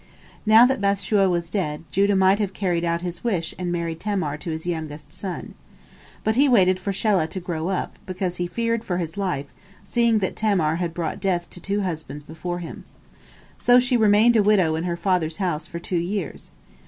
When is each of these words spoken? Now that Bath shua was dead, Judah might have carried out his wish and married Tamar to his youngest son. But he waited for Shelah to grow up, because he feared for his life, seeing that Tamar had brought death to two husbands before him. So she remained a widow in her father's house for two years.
Now 0.47 0.65
that 0.65 0.81
Bath 0.81 0.99
shua 0.99 1.29
was 1.29 1.51
dead, 1.51 1.83
Judah 1.91 2.15
might 2.15 2.39
have 2.39 2.55
carried 2.55 2.83
out 2.83 3.01
his 3.01 3.23
wish 3.23 3.53
and 3.59 3.71
married 3.71 3.99
Tamar 3.99 4.35
to 4.37 4.49
his 4.49 4.65
youngest 4.65 5.13
son. 5.13 5.53
But 6.23 6.33
he 6.35 6.49
waited 6.49 6.79
for 6.79 6.91
Shelah 6.91 7.27
to 7.27 7.39
grow 7.39 7.67
up, 7.67 7.99
because 8.07 8.37
he 8.37 8.47
feared 8.47 8.83
for 8.83 8.97
his 8.97 9.15
life, 9.15 9.53
seeing 9.85 10.17
that 10.17 10.35
Tamar 10.35 10.77
had 10.77 10.95
brought 10.95 11.21
death 11.21 11.51
to 11.51 11.59
two 11.61 11.81
husbands 11.81 12.23
before 12.23 12.57
him. 12.57 12.83
So 13.59 13.79
she 13.79 13.95
remained 13.95 14.35
a 14.35 14.41
widow 14.41 14.73
in 14.75 14.85
her 14.85 14.97
father's 14.97 15.37
house 15.37 15.67
for 15.67 15.77
two 15.77 15.99
years. 15.99 16.49